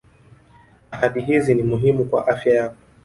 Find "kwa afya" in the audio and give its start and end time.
2.05-2.53